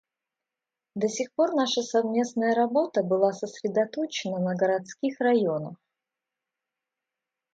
До 0.95 1.07
сих 1.09 1.31
пор 1.35 1.53
наша 1.53 1.83
совместная 1.83 2.55
работа 2.55 3.03
была 3.03 3.33
сосредоточена 3.33 4.39
на 4.39 4.55
городских 4.55 5.19
районах. 5.19 5.75